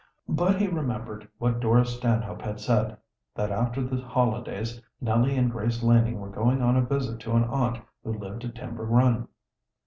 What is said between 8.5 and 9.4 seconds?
Timber Run.